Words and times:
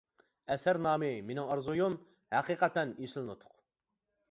ئەسەر 0.53 0.79
نامى 0.85 1.09
«مېنىڭ 1.27 1.51
ئارزۇيۇم». 1.57 1.99
ھەقىقەتەن 2.37 2.97
ئېسىل 3.05 3.31
نۇتۇق. 3.31 3.57